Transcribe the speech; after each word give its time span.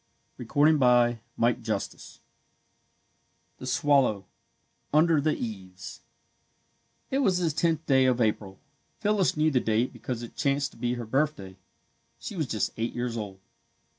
THE 0.37 0.45
SWALLOW 0.45 1.19
[Illustration: 1.39 2.21
The 3.59 3.67
Swallow] 3.67 4.25
UNDER 4.91 5.21
THE 5.21 5.37
EAVES 5.37 6.01
It 7.11 7.19
was 7.19 7.37
the 7.37 7.51
tenth 7.51 7.85
day 7.85 8.05
of 8.05 8.19
April. 8.19 8.59
Phyllis 8.97 9.37
knew 9.37 9.51
the 9.51 9.59
date 9.59 9.93
because 9.93 10.23
it 10.23 10.35
chanced 10.35 10.71
to 10.71 10.77
be 10.77 10.95
her 10.95 11.05
birthday. 11.05 11.55
She 12.17 12.35
was 12.35 12.47
just 12.47 12.71
eight 12.77 12.95
years 12.95 13.15
old. 13.15 13.41